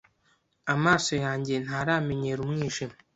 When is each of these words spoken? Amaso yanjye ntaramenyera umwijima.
Amaso 0.73 1.13
yanjye 1.23 1.53
ntaramenyera 1.65 2.39
umwijima. 2.45 2.95